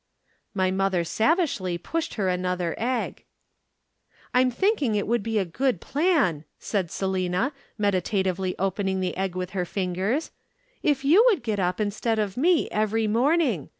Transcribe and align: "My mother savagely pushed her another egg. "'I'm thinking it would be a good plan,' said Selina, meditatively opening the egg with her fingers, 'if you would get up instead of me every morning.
"My 0.55 0.71
mother 0.71 1.03
savagely 1.03 1.77
pushed 1.77 2.15
her 2.15 2.27
another 2.27 2.73
egg. 2.79 3.23
"'I'm 4.33 4.49
thinking 4.49 4.95
it 4.95 5.05
would 5.05 5.21
be 5.21 5.37
a 5.37 5.45
good 5.45 5.79
plan,' 5.79 6.43
said 6.57 6.89
Selina, 6.89 7.53
meditatively 7.77 8.57
opening 8.57 8.99
the 8.99 9.15
egg 9.15 9.35
with 9.35 9.51
her 9.51 9.63
fingers, 9.63 10.31
'if 10.81 11.05
you 11.05 11.23
would 11.27 11.43
get 11.43 11.59
up 11.59 11.79
instead 11.79 12.17
of 12.17 12.35
me 12.35 12.67
every 12.71 13.05
morning. 13.05 13.69